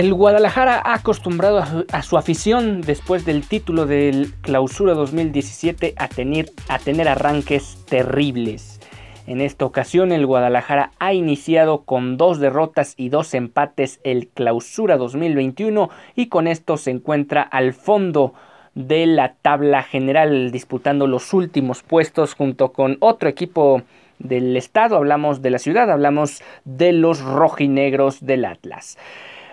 [0.00, 6.46] El Guadalajara ha acostumbrado a su, afición después del título del Clausura 2017 a tener,
[6.68, 8.80] a tener arranques terribles.
[9.26, 14.96] En esta ocasión el Guadalajara ha iniciado con dos derrotas y dos empates el Clausura
[14.96, 18.32] 2021 y con esto se encuentra al fondo
[18.74, 23.82] de la tabla general disputando los últimos puestos junto con otro equipo
[24.18, 28.96] del estado, hablamos de la ciudad, hablamos de los rojinegros del Atlas.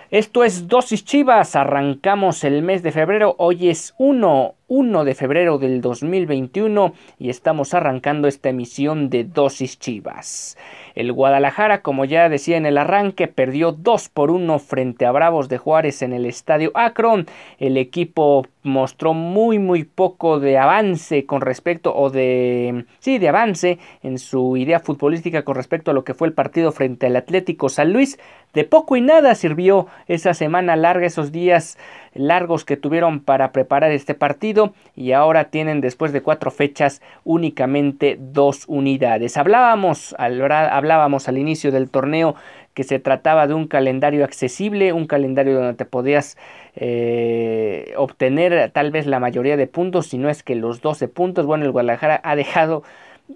[0.10, 5.58] Esto es Dosis Chivas, arrancamos el mes de febrero, hoy es 1, 1 de febrero
[5.60, 10.58] del 2021 y estamos arrancando esta emisión de Dosis Chivas.
[10.94, 15.48] El Guadalajara, como ya decía en el arranque, perdió 2 por 1 frente a Bravos
[15.48, 17.28] de Juárez en el estadio Akron.
[17.60, 23.80] El equipo mostró muy muy poco de avance con respecto o de sí, de avance
[24.04, 27.70] en su idea futbolística con respecto a lo que fue el partido frente al Atlético
[27.70, 28.20] San Luis.
[28.54, 31.78] De poco y nada sirvió esa semana larga, esos días
[32.14, 34.57] largos que tuvieron para preparar este partido
[34.96, 39.38] y ahora tienen después de cuatro fechas únicamente dos unidades.
[39.38, 42.36] Hablábamos, hablábamos al inicio del torneo
[42.74, 46.38] que se trataba de un calendario accesible, un calendario donde te podías
[46.76, 51.48] eh, obtener tal vez la mayoría de puntos, si no es que los 12 puntos.
[51.48, 52.84] Bueno, el Guadalajara ha dejado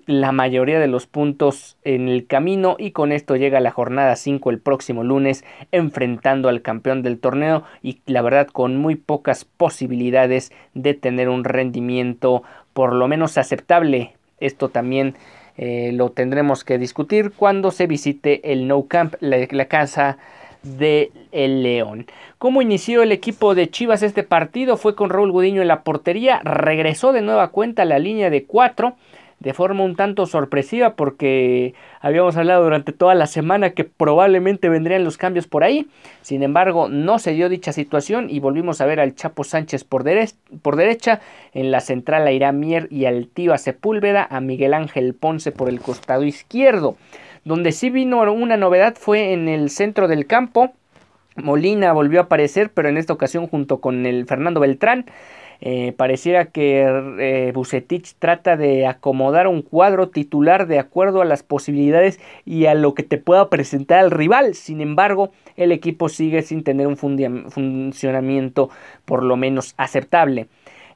[0.06, 4.50] la mayoría de los puntos en el camino y con esto llega la jornada 5
[4.50, 10.52] el próximo lunes enfrentando al campeón del torneo y la verdad con muy pocas posibilidades
[10.74, 12.44] de tener un rendimiento
[12.74, 14.14] por lo menos aceptable.
[14.40, 15.16] Esto también
[15.58, 20.18] eh, lo tendremos que discutir cuando se visite el No Camp, la, casa
[20.64, 22.08] de el León.
[22.38, 24.78] ¿Cómo inició el equipo de Chivas este partido?
[24.78, 28.46] Fue con Raúl Gudiño en la portería, regresó de nueva cuenta a la línea de
[28.46, 28.96] 4
[29.42, 35.04] de forma un tanto sorpresiva porque habíamos hablado durante toda la semana que probablemente vendrían
[35.04, 35.88] los cambios por ahí.
[36.22, 40.06] Sin embargo, no se dio dicha situación y volvimos a ver al Chapo Sánchez por,
[40.62, 41.22] por derecha,
[41.54, 45.82] en la central a Iramier y al Tío Sepúlveda, a Miguel Ángel Ponce por el
[45.82, 46.96] costado izquierdo.
[47.44, 50.72] Donde sí vino una novedad fue en el centro del campo.
[51.36, 55.06] Molina volvió a aparecer, pero en esta ocasión junto con el Fernando Beltrán.
[55.64, 56.82] Eh, pareciera que
[57.20, 57.54] eh,
[58.18, 63.04] trata de acomodar un cuadro titular de acuerdo a las posibilidades y a lo que
[63.04, 64.56] te pueda presentar el rival.
[64.56, 68.70] Sin embargo, el equipo sigue sin tener un funcionamiento
[69.06, 70.48] por lo menos aceptable.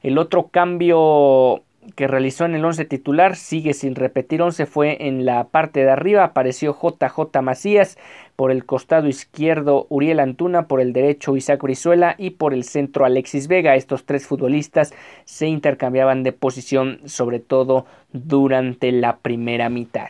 [0.02, 1.62] El otro cambio
[1.94, 5.90] que realizó en el 11 titular sigue sin repetir 11 fue en la parte de
[5.90, 7.98] arriba apareció JJ Macías
[8.34, 13.04] por el costado izquierdo Uriel Antuna por el derecho Isaac Brizuela y por el centro
[13.04, 13.74] Alexis Vega.
[13.74, 14.92] Estos tres futbolistas
[15.24, 20.08] se intercambiaban de posición sobre todo durante la primera mitad.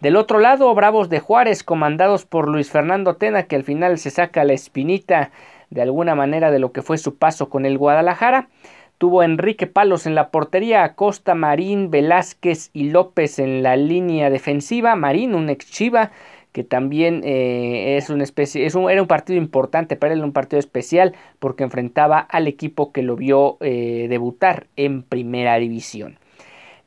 [0.00, 4.10] Del otro lado Bravos de Juárez comandados por Luis Fernando Tena que al final se
[4.10, 5.30] saca la espinita
[5.70, 8.48] de alguna manera de lo que fue su paso con el Guadalajara
[8.98, 14.96] Tuvo Enrique Palos en la portería, Acosta, Marín, Velázquez y López en la línea defensiva.
[14.96, 16.10] Marín, un ex Chiva,
[16.50, 21.14] que también eh, es una especie, era un partido importante para él, un partido especial,
[21.38, 26.18] porque enfrentaba al equipo que lo vio eh, debutar en primera división.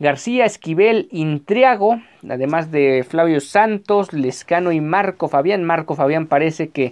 [0.01, 5.63] García, Esquivel, Intriago, además de Flavio Santos, Lescano y Marco Fabián.
[5.63, 6.91] Marco Fabián parece que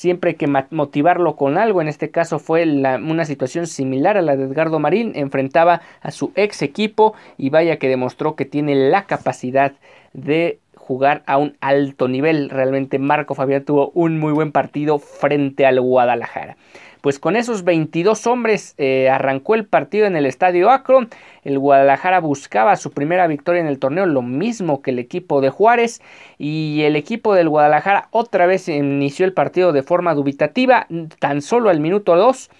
[0.00, 1.82] siempre hay que motivarlo con algo.
[1.82, 5.12] En este caso fue una situación similar a la de Edgardo Marín.
[5.14, 9.74] Enfrentaba a su ex equipo y vaya que demostró que tiene la capacidad
[10.14, 12.48] de jugar a un alto nivel.
[12.48, 16.56] Realmente Marco Fabián tuvo un muy buen partido frente al Guadalajara.
[17.00, 21.08] Pues con esos 22 hombres eh, arrancó el partido en el estadio Akron.
[21.44, 25.48] El Guadalajara buscaba su primera victoria en el torneo, lo mismo que el equipo de
[25.48, 26.02] Juárez.
[26.36, 30.86] Y el equipo del Guadalajara otra vez inició el partido de forma dubitativa,
[31.18, 32.50] tan solo al minuto 2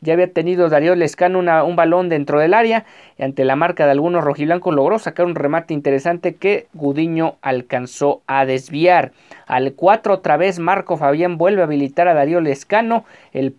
[0.00, 2.84] Ya había tenido Darío Lescano un balón dentro del área
[3.18, 8.22] y ante la marca de algunos rojiblancos logró sacar un remate interesante que Gudiño alcanzó
[8.28, 9.10] a desviar.
[9.46, 13.04] Al 4 otra vez Marco Fabián vuelve a habilitar a Darío Lescano.
[13.32, 13.52] El,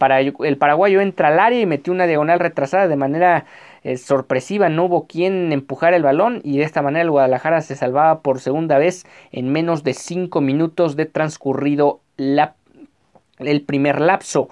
[0.44, 3.46] el paraguayo entra al área y metió una diagonal retrasada de manera
[3.84, 7.76] eh, sorpresiva, no hubo quien empujar el balón y de esta manera el Guadalajara se
[7.76, 14.50] salvaba por segunda vez en menos de 5 minutos de transcurrido el primer lapso.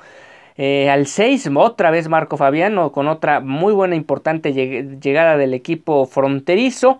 [0.55, 6.05] Eh, al 6, otra vez Marco Fabiano con otra muy buena importante llegada del equipo
[6.05, 6.99] fronterizo.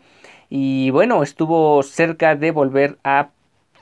[0.49, 3.29] Y bueno, estuvo cerca de volver a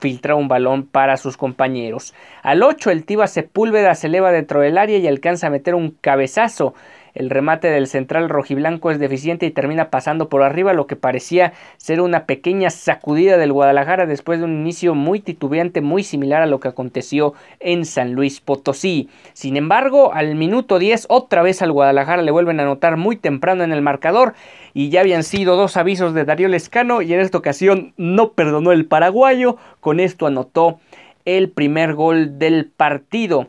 [0.05, 2.13] filtrar un balón para sus compañeros.
[2.43, 5.97] Al 8, el Tiba Sepúlveda se eleva dentro del área y alcanza a meter un
[5.99, 6.75] cabezazo
[7.15, 11.53] el remate del central rojiblanco es deficiente y termina pasando por arriba, lo que parecía
[11.77, 16.45] ser una pequeña sacudida del Guadalajara después de un inicio muy titubeante, muy similar a
[16.45, 19.09] lo que aconteció en San Luis Potosí.
[19.33, 23.63] Sin embargo, al minuto 10, otra vez al Guadalajara le vuelven a anotar muy temprano
[23.63, 24.33] en el marcador
[24.73, 28.73] y ya habían sido dos avisos de Darío Lescano y en esta ocasión no perdonó
[28.73, 30.79] el paraguayo, con esto anotó
[31.23, 33.47] el primer gol del partido.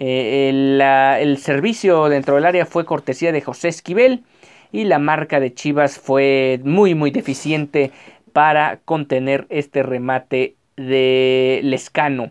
[0.00, 0.48] Eh,
[1.20, 4.22] el, servicio dentro del área fue cortesía de José Esquivel
[4.70, 7.90] y la marca de Chivas fue muy muy deficiente
[8.32, 12.30] para contener este remate de Lescano.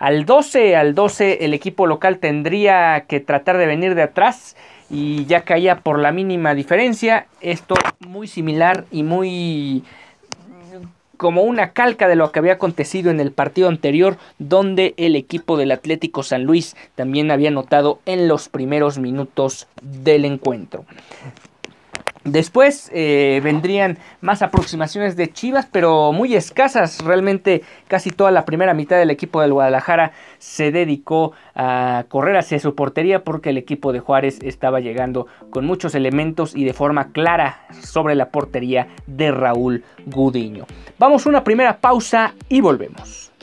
[0.00, 4.56] Al 12, al 12 el equipo local tendría que tratar de venir de atrás
[4.90, 7.28] y ya caía por la mínima diferencia.
[7.40, 9.84] Esto muy similar y muy
[11.16, 15.56] como una calca de lo que había acontecido en el partido anterior donde el equipo
[15.56, 20.84] del Atlético San Luis también había notado en los primeros minutos del encuentro.
[22.24, 27.04] Después eh, vendrían más aproximaciones de Chivas, pero muy escasas.
[27.04, 32.58] Realmente casi toda la primera mitad del equipo del Guadalajara se dedicó a correr hacia
[32.58, 37.12] su portería porque el equipo de Juárez estaba llegando con muchos elementos y de forma
[37.12, 40.66] clara sobre la portería de Raúl Gudiño.
[40.98, 43.33] Vamos a una primera pausa y volvemos.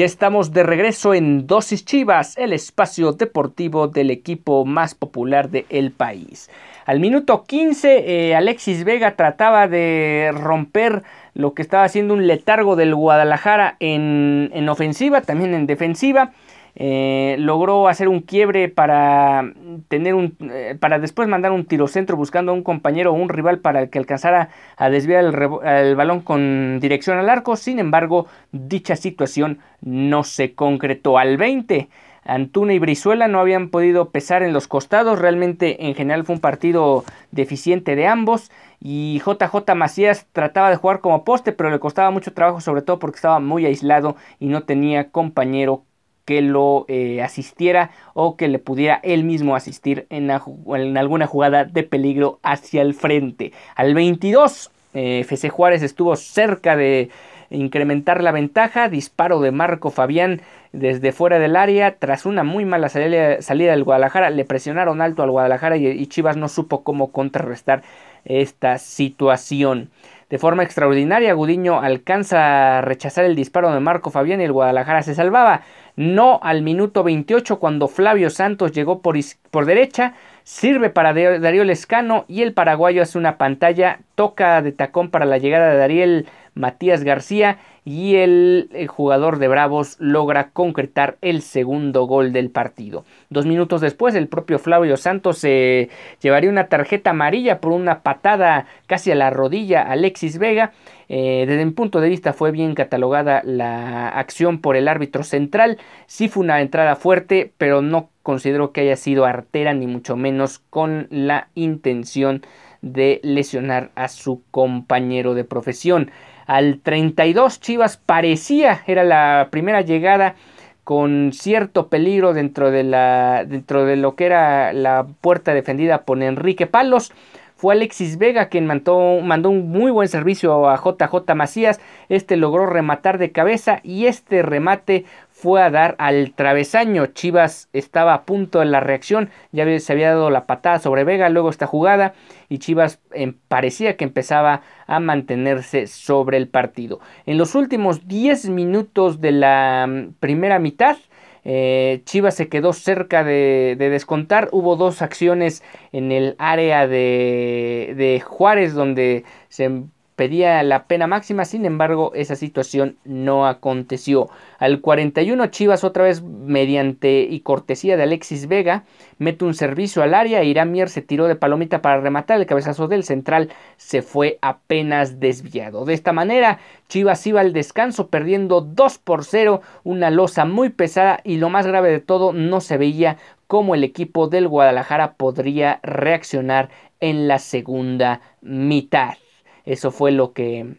[0.00, 5.92] Ya estamos de regreso en Dosis Chivas, el espacio deportivo del equipo más popular del
[5.92, 6.48] país.
[6.86, 11.02] Al minuto 15, eh, Alexis Vega trataba de romper
[11.34, 16.32] lo que estaba haciendo un letargo del Guadalajara en ofensiva, también en defensiva.
[16.76, 19.52] Eh, logró hacer un quiebre para
[19.88, 23.28] tener un eh, para después mandar un tiro centro buscando a un compañero o un
[23.28, 27.56] rival para que alcanzara a desviar el, balón con dirección al arco.
[27.56, 31.18] Sin embargo dicha situación no se concretó.
[31.18, 31.88] Al 20
[32.24, 36.40] Antuna y Brizuela no habían podido pesar en los costados, realmente en general fue un
[36.40, 38.50] partido deficiente de ambos.
[38.80, 42.98] Y JJ Macías trataba de jugar como poste pero le costaba mucho trabajo sobre todo
[42.98, 45.82] porque estaba muy aislado y no tenía compañero
[46.30, 51.82] que lo eh, asistiera o que le pudiera él mismo asistir en, alguna jugada de
[51.82, 53.50] peligro hacia el frente.
[53.74, 57.10] Al 22, eh, FC Juárez estuvo cerca de
[57.50, 58.88] incrementar la ventaja.
[58.88, 60.40] Disparo de Marco Fabián
[60.72, 61.96] desde fuera del área.
[61.96, 66.36] Tras una muy mala salida, salida del Guadalajara, le presionaron alto al Guadalajara y, Chivas
[66.36, 67.82] no supo cómo contrarrestar
[68.24, 69.90] esta situación.
[70.30, 75.02] De forma extraordinaria, Gudiño alcanza a rechazar el disparo de Marco Fabián y el Guadalajara
[75.02, 75.62] se salvaba.
[75.96, 79.16] No al minuto 28 cuando Flavio Santos llegó por,
[79.50, 85.10] por derecha, sirve para Darío Lescano y el paraguayo hace una pantalla, toca de tacón
[85.10, 91.42] para la llegada de Dariel Matías García y el, jugador de Bravos logra concretar el
[91.42, 93.04] segundo gol del partido.
[93.30, 95.88] Dos minutos después, el propio Flavio Santos se
[96.20, 100.72] llevaría una tarjeta amarilla por una patada casi a la rodilla a Alexis Vega.
[101.08, 105.78] Eh, desde mi punto de vista fue bien catalogada la acción por el árbitro central.
[106.06, 110.58] Sí fue una entrada fuerte, pero no considero que haya sido artera ni mucho menos
[110.70, 112.42] con la intención
[112.82, 116.10] de lesionar a su compañero de profesión.
[116.50, 120.34] Al 32 Chivas parecía, era la primera llegada
[120.82, 126.20] con cierto peligro dentro de, la, dentro de lo que era la puerta defendida por
[126.20, 127.12] Enrique Palos.
[127.54, 131.80] Fue Alexis Vega quien mandó, mandó, un muy buen servicio a JJ Macías.
[132.08, 135.04] Este logró rematar de cabeza y este remate
[135.40, 137.06] fue a dar al travesaño.
[137.06, 141.30] Chivas estaba a punto de la reacción, ya se había dado la patada sobre Vega,
[141.30, 142.12] luego esta jugada
[142.50, 147.00] y Chivas em, parecía que empezaba a mantenerse sobre el partido.
[147.24, 150.98] En los últimos 10 minutos de la mm, primera mitad,
[151.44, 154.50] eh, Chivas se quedó cerca de, descontar.
[154.52, 159.84] Hubo dos acciones en el área de, de Juárez donde se
[160.20, 164.28] pedía la pena máxima, sin embargo esa situación no aconteció.
[164.58, 168.84] Al 41 Chivas otra vez mediante y cortesía de Alexis Vega
[169.16, 172.86] mete un servicio al área, Irán Mier se tiró de palomita para rematar, el cabezazo
[172.86, 173.48] del central
[173.78, 175.86] se fue apenas desviado.
[175.86, 176.58] De esta manera
[176.90, 181.66] Chivas iba al descanso perdiendo 2 por 0, una losa muy pesada y lo más
[181.66, 186.68] grave de todo no se veía cómo el equipo del Guadalajara podría reaccionar
[187.00, 189.14] en la segunda mitad.
[189.64, 190.76] Eso fue lo que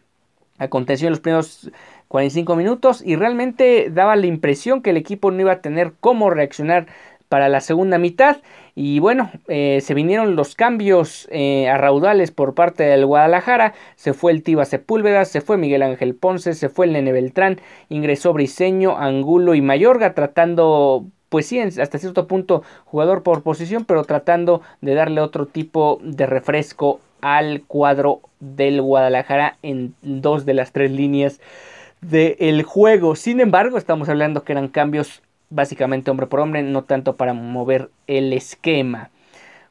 [0.58, 1.70] aconteció en los primeros
[2.08, 6.30] 45 minutos y realmente daba la impresión que el equipo no iba a tener cómo
[6.30, 6.86] reaccionar
[7.32, 8.36] para la segunda mitad.
[8.74, 13.72] Y bueno, eh, se vinieron los cambios eh, a raudales por parte del Guadalajara.
[13.96, 17.58] Se fue el Tiba Sepúlveda, se fue Miguel Ángel Ponce, se fue el Nene Beltrán,
[17.88, 24.04] ingresó Briseño, Angulo y Mayorga tratando pues sí, hasta cierto punto jugador por posición, pero
[24.04, 30.72] tratando de darle otro tipo de refresco al cuadro del Guadalajara en dos de las
[30.72, 31.40] tres líneas
[32.02, 33.16] del juego.
[33.16, 37.90] Sin embargo, estamos hablando que eran cambios básicamente hombre por hombre, no tanto para mover
[38.06, 39.10] el esquema.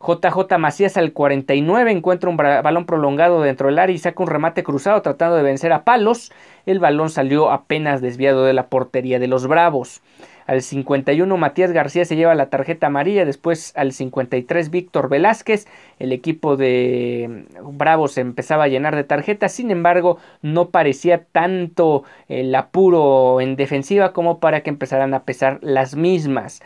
[0.06, 4.64] JJ Macías al 49 encuentra un balón prolongado dentro del área y saca un remate
[4.64, 6.32] cruzado tratando de vencer a palos.
[6.66, 10.02] El balón salió apenas desviado de la portería de los Bravos.
[10.48, 15.68] Al 51 Matías García se lleva la tarjeta amarilla, después al 53 Víctor Velázquez,
[16.00, 22.54] el equipo de Bravos empezaba a llenar de tarjetas, sin embargo no parecía tanto el
[22.56, 26.62] apuro en defensiva como para que empezaran a pesar las mismas.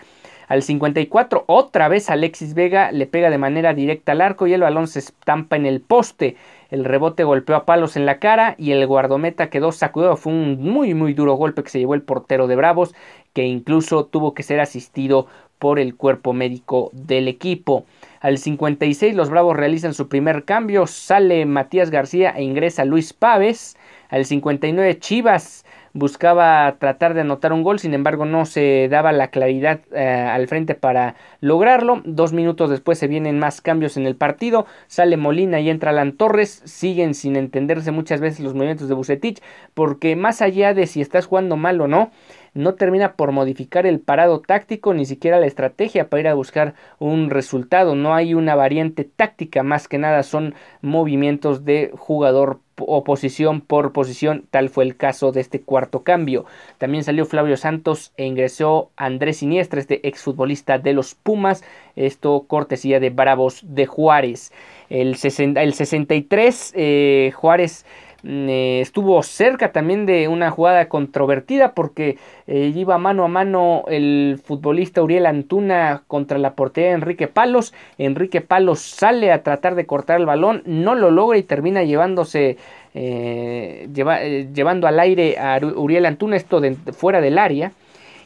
[0.48, 4.62] Al 54 otra vez Alexis Vega le pega de manera directa al arco y el
[4.62, 6.38] balón se estampa en el poste.
[6.70, 10.18] El rebote golpeó a palos en la cara y el guardometa quedó sacudido.
[10.18, 12.94] Fue un muy muy duro golpe que se llevó el portero de Bravos
[13.34, 15.28] que incluso tuvo que ser asistido
[15.60, 17.86] por el cuerpo médico del equipo.
[18.22, 23.78] Al 56 los Bravos realizan su primer cambio, sale Matías García e ingresa Luis Paves.
[24.10, 29.30] Al 59 Chivas buscaba tratar de anotar un gol, sin embargo no se daba la
[29.30, 32.02] claridad eh, al frente para lograrlo.
[32.04, 36.12] Dos minutos después se vienen más cambios en el partido, sale Molina y entra Alan
[36.18, 39.42] Torres, siguen sin entenderse muchas veces los movimientos de Bucetich,
[39.74, 42.12] porque más allá de si estás jugando mal o no,
[42.54, 46.74] no termina por modificar el parado táctico ni siquiera la estrategia para ir a buscar
[47.00, 47.96] un resultado.
[47.96, 53.94] No hay una variante táctica, más que nada son movimientos de jugador o posición por
[53.94, 56.46] posición, tal fue el caso de este cuarto cambio.
[56.78, 61.64] También salió Flavio Santos e ingresó Andrés Siniestra, este exfutbolista de los Pumas,
[61.96, 64.52] esto cortesía de Bravos de Juárez.
[64.90, 65.18] El,
[65.58, 67.86] el 63 eh, Juárez
[68.28, 72.18] eh, estuvo cerca también de una jugada controvertida porque
[72.48, 77.74] eh, iba mano a mano el futbolista Uriel Antuna contra la portería de Enrique Palos.
[77.98, 82.58] Enrique Palos sale a tratar de cortar el balón, no lo logra y termina llevándose
[82.96, 87.74] eh, llevando al aire a Uriel Antuna esto de, fuera del área.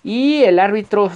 [0.01, 1.11] Y el árbitro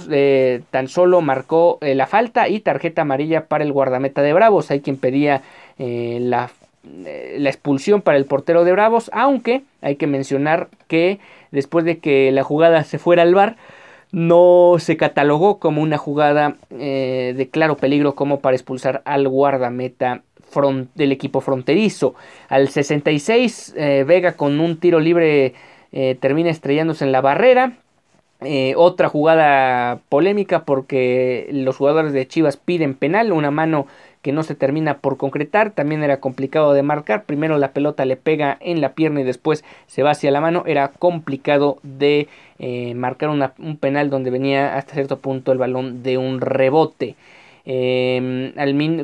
[0.70, 4.70] tan solo marcó la falta y tarjeta amarilla para el guardameta de Bravos.
[4.70, 5.40] Hay quien pedía
[5.78, 6.50] eh, la
[7.04, 11.18] expulsión para el portero de Bravos, aunque hay que mencionar que
[11.50, 13.56] después de que la jugada se fuera al bar,
[14.12, 20.22] no se catalogó como una jugada eh, de claro peligro como para expulsar al guardameta
[20.94, 22.14] del equipo fronterizo.
[22.48, 25.54] Al 66, eh, Vega con un tiro libre
[26.20, 27.72] termina estrellándose en la barrera.
[28.76, 33.86] otra jugada polémica porque los jugadores de Chivas piden penal, una mano
[34.24, 38.16] que no se termina por concretar, también era complicado de marcar, primero la pelota le
[38.16, 42.26] pega en la pierna y después se va hacia la mano, era complicado de
[42.58, 47.16] eh, marcar un penal donde venía hasta cierto punto el balón de un rebote.
[47.66, 48.52] Em,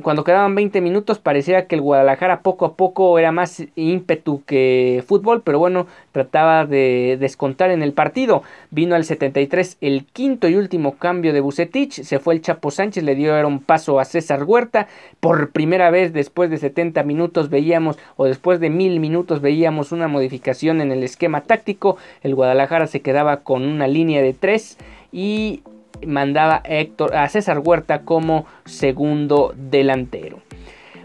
[0.03, 5.03] cuando quedaban 20 minutos parecía que el Guadalajara poco a poco era más ímpetu que
[5.07, 8.43] fútbol, pero bueno, trataba de descontar en el partido.
[8.71, 13.03] Vino al 73 el quinto y último cambio de Bucetich, se fue el Chapo Sánchez,
[13.03, 14.89] le dio un paso a César Huerta.
[15.21, 20.07] Por primera vez después de 70 minutos veíamos, o después de mil minutos veíamos una
[20.07, 21.97] modificación en el esquema táctico.
[22.23, 24.77] El Guadalajara se quedaba con una línea de 3
[25.13, 25.63] y
[26.07, 30.41] mandaba a, Héctor, a César Huerta como segundo delantero.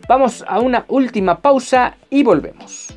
[0.08, 2.96] Vamos a una última pausa y volvemos.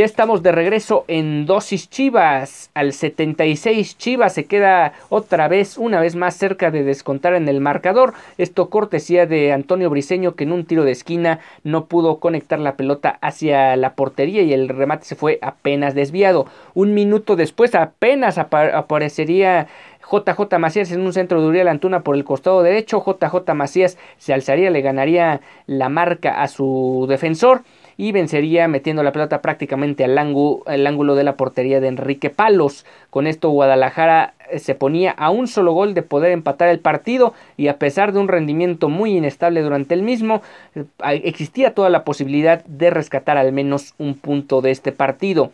[0.00, 2.70] Ya estamos de regreso en dosis Chivas.
[2.72, 7.60] Al 76 Chivas se queda otra vez, una vez más cerca de descontar en el
[7.60, 8.14] marcador.
[8.38, 12.76] Esto cortesía de Antonio Briseño que en un tiro de esquina no pudo conectar la
[12.76, 16.46] pelota hacia la portería y el remate se fue apenas desviado.
[16.72, 19.68] Un minuto después apenas aparecería
[20.10, 23.04] JJ Macías en un centro de Uriel Antuna por el costado derecho.
[23.04, 27.64] JJ Macías se alzaría, le ganaría la marca a su defensor
[28.00, 32.86] y vencería metiendo la pelota prácticamente al ángulo, ángulo de la portería de Enrique Palos.
[33.10, 37.34] Con esto Guadalajara eh, se ponía a un solo gol de poder empatar el partido
[37.58, 40.40] y a pesar de un rendimiento muy inestable durante el mismo,
[40.74, 40.84] eh,
[41.24, 45.52] existía toda la posibilidad de rescatar al menos un punto de este partido.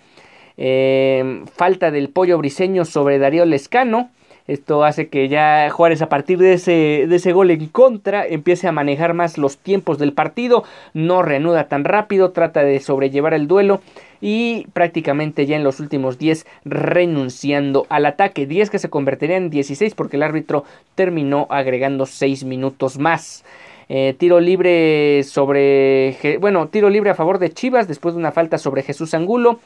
[0.56, 4.10] Eh, falta del pollo briseño sobre Darío Lescano
[4.46, 8.68] esto hace que ya Juárez a partir de ese, de ese gol en contra empiece
[8.68, 13.48] a manejar más los tiempos del partido, no reanuda tan rápido, trata de sobrellevar el
[13.48, 13.80] duelo
[14.20, 18.46] y prácticamente ya en los últimos 10 renunciando al ataque.
[18.46, 23.44] 10 que se convertirían en 16 porque el árbitro terminó agregando 6 minutos más.
[23.88, 26.38] Eh, tiro libre sobre.
[26.40, 29.60] Bueno, tiro libre a favor de Chivas después de una falta sobre Jesús Angulo.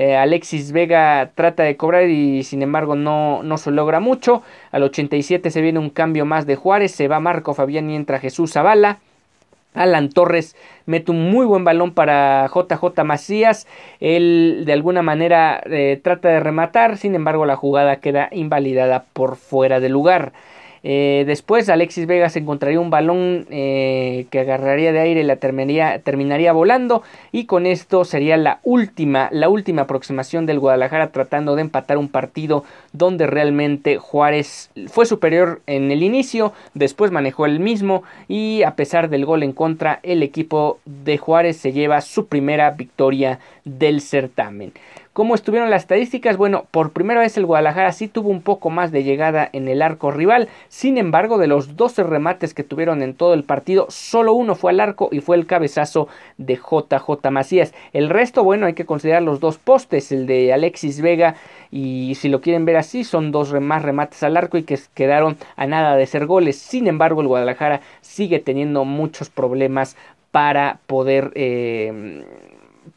[0.00, 4.44] Eh, Alexis Vega trata de cobrar y sin embargo no, no se logra mucho.
[4.70, 6.92] Al 87 se viene un cambio más de Juárez.
[6.92, 9.00] Se va Marco Fabián y entra Jesús Zavala.
[9.74, 10.54] Alan Torres
[10.86, 13.66] mete un muy buen balón para JJ Macías.
[13.98, 19.34] Él de alguna manera eh, trata de rematar, sin embargo la jugada queda invalidada por
[19.34, 20.32] fuera de lugar.
[20.82, 25.36] Eh, después Alexis Vega se encontraría un balón eh, que agarraría de aire y la
[25.36, 31.56] terminaría, terminaría, volando y con esto sería la última, la última aproximación del Guadalajara tratando
[31.56, 37.60] de empatar un partido donde realmente Juárez fue superior en el inicio, después manejó el
[37.60, 42.26] mismo y a pesar del gol en contra el equipo de Juárez se lleva su
[42.26, 44.72] primera victoria del certamen.
[45.18, 46.36] ¿Cómo estuvieron las estadísticas?
[46.36, 49.82] Bueno, por primera vez el Guadalajara sí tuvo un poco más de llegada en el
[49.82, 50.48] arco rival.
[50.68, 54.70] Sin embargo, de los 12 remates que tuvieron en todo el partido, solo uno fue
[54.70, 57.74] al arco y fue el cabezazo de JJ Macías.
[57.92, 61.34] El resto, bueno, hay que considerar los dos postes, el de Alexis Vega
[61.72, 65.36] y si lo quieren ver así, son dos más remates al arco y que quedaron
[65.56, 66.60] a nada de ser goles.
[66.60, 69.96] Sin embargo, el Guadalajara sigue teniendo muchos problemas
[70.30, 72.22] para poder eh,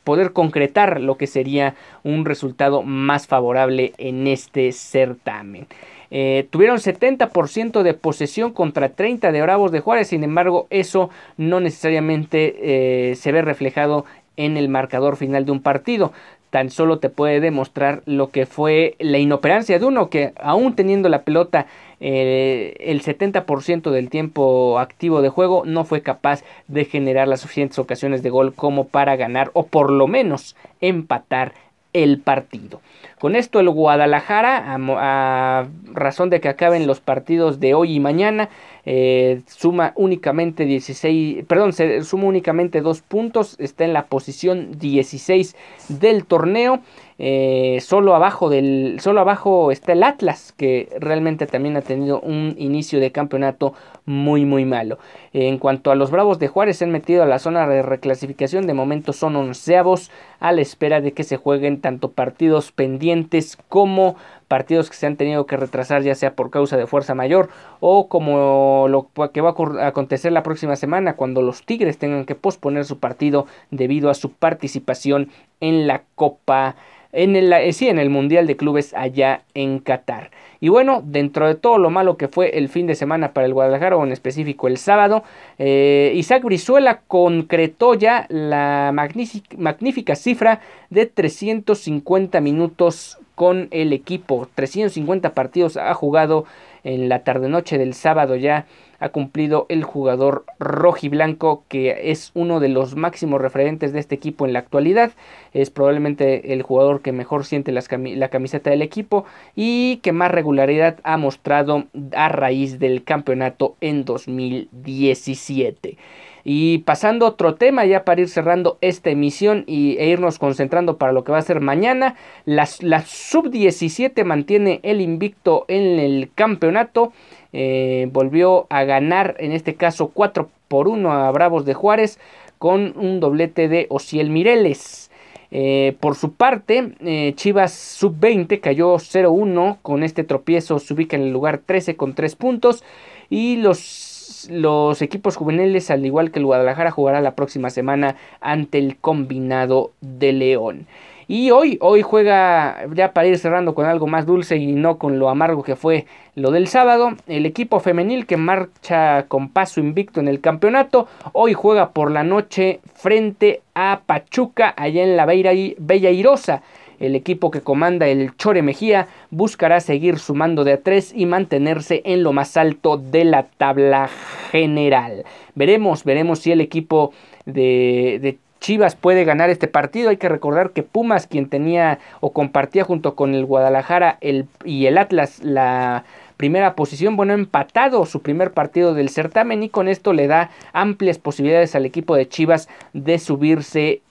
[0.04, 5.68] poder concretar lo que sería un resultado más favorable en este certamen.
[6.14, 11.62] Eh, tuvieron 70% de posesión contra 30 de Bravos de Juárez, sin embargo eso no
[11.62, 16.12] necesariamente eh, se ve reflejado en el marcador final de un partido
[16.52, 21.10] tan solo te puede demostrar lo que fue la inoperancia de uno que aún teniendo
[21.10, 21.66] la pelota
[22.02, 27.80] eh, el 70% del tiempo activo de juego no fue capaz de generar las suficientes
[27.80, 31.54] ocasiones de gol como para ganar o por lo menos empatar
[31.94, 32.82] el partido.
[33.20, 38.50] Con esto el Guadalajara, a, razón de que acaben los partidos de hoy y mañana,
[38.86, 45.56] eh, suma únicamente 16, perdón, se suma únicamente dos puntos, está en la posición 16
[45.90, 46.80] del torneo.
[47.24, 52.56] Eh, solo abajo del solo abajo está el Atlas que realmente también ha tenido un
[52.58, 54.98] inicio de campeonato muy muy malo.
[55.32, 58.66] En cuanto a los Bravos de Juárez se han metido a la zona de reclasificación.
[58.66, 64.16] De momento son onceavos a la espera de que se jueguen tanto partidos pendientes como
[64.52, 67.48] partidos que se han tenido que retrasar ya sea por causa de fuerza mayor
[67.80, 72.36] o como lo que va a acontecer la próxima semana cuando los Tigres tengan que
[72.36, 75.30] posponer su partido debido a su participación
[75.62, 76.76] en la Copa
[77.14, 80.32] en el, eh, sí, en el Mundial de Clubes allá en Qatar.
[80.60, 83.54] Y bueno, dentro de todo lo malo que fue el fin de semana para el
[83.54, 85.24] Guadalajara, o en específico el sábado,
[85.60, 94.48] eh, Isaac Brizuela concretó ya la magnífica cifra de 350 minutos con el equipo.
[94.54, 96.46] 350 partidos ha jugado
[96.84, 98.68] en la tarde-noche del sábado ya
[99.00, 104.46] ha cumplido el jugador rojiblanco que es uno de los máximos referentes de este equipo
[104.46, 105.14] en la actualidad.
[105.54, 109.26] Es probablemente el jugador que mejor siente la camiseta del equipo
[109.56, 115.98] y que más regularidad ha mostrado a raíz del campeonato en 2017.
[116.44, 120.98] Y pasando a otro tema, ya para ir cerrando esta emisión y, e irnos concentrando
[120.98, 126.32] para lo que va a ser mañana, la, la sub-17 mantiene el invicto en el
[126.34, 127.14] campeonato.
[127.54, 132.20] Eh, volvió a ganar, en este caso 4 por 1 a Bravos de Juárez,
[132.58, 135.12] con un doblete de Ociel Mireles.
[135.54, 141.24] Eh, por su parte, eh, Chivas sub-20 cayó 0-1 con este tropiezo, se ubica en
[141.24, 142.86] el lugar 13 con 3 puntos
[143.30, 144.11] y los
[144.50, 149.92] los equipos juveniles, al igual que el Guadalajara, jugará la próxima semana ante el combinado
[150.02, 150.88] de León.
[151.28, 155.18] Y hoy, hoy juega, ya para ir cerrando con algo más dulce y no con
[155.18, 160.20] lo amargo que fue lo del sábado, el equipo femenil que marcha con paso invicto
[160.20, 166.10] en el campeonato, hoy juega por la noche frente a Pachuca, allá en la Bella
[166.10, 166.64] Irosa.
[167.02, 172.04] El equipo que comanda el Chore Mejía buscará seguir sumando de a tres y mantenerse
[172.06, 174.08] en lo más alto de la tabla
[174.52, 175.26] general.
[175.56, 177.12] Veremos, veremos si el equipo
[177.46, 180.12] de, Chivas puede ganar este partido.
[180.12, 184.20] Hay que recordar que Pumas, quien tenía o compartía junto con el Guadalajara
[184.64, 186.04] y el Atlas la
[186.38, 191.18] primera posición, bueno, empatado su primer partido del certamen y con esto le da amplias
[191.18, 194.02] posibilidades al equipo de Chivas de subirse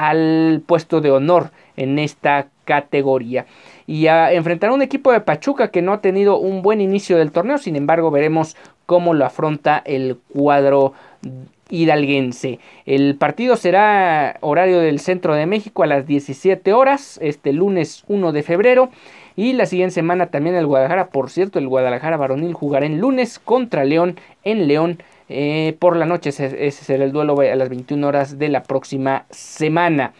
[0.00, 3.46] al puesto de honor en esta categoría.
[3.86, 7.16] Y a enfrentar a un equipo de Pachuca que no ha tenido un buen inicio
[7.16, 10.92] del torneo, sin embargo veremos cómo lo afronta el cuadro
[11.70, 12.58] hidalguense.
[12.84, 18.32] El partido será horario del centro de México a las 17 horas, este lunes 1
[18.32, 18.90] de febrero.
[19.36, 23.38] Y la siguiente semana también el Guadalajara, por cierto, el Guadalajara varonil jugará en lunes
[23.38, 28.06] contra León en León eh, por la noche ese, será el duelo a las 21
[28.06, 30.12] horas de la próxima semana.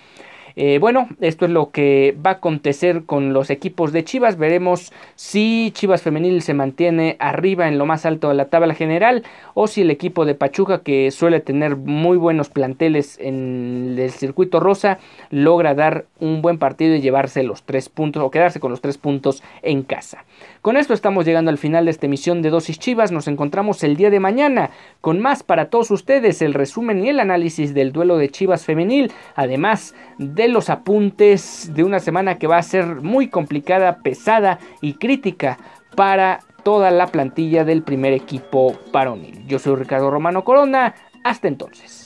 [0.62, 4.36] Eh, bueno, esto es lo que va a acontecer con los equipos de Chivas.
[4.36, 9.22] Veremos si Chivas Femenil se mantiene arriba en lo más alto de la tabla general
[9.54, 14.60] o si el equipo de Pachuca, que suele tener muy buenos planteles en el circuito
[14.60, 14.98] rosa,
[15.30, 18.98] logra dar un buen partido y llevarse los tres puntos o quedarse con los tres
[18.98, 20.26] puntos en casa.
[20.62, 23.12] Con esto estamos llegando al final de esta emisión de Dosis Chivas.
[23.12, 24.68] Nos encontramos el día de mañana
[25.00, 29.10] con más para todos ustedes, el resumen y el análisis del duelo de Chivas Femenil,
[29.34, 34.94] además de los apuntes de una semana que va a ser muy complicada, pesada y
[34.94, 35.56] crítica
[35.96, 39.46] para toda la plantilla del primer equipo varonil.
[39.46, 40.94] Yo soy Ricardo Romano Corona,
[41.24, 41.99] hasta entonces.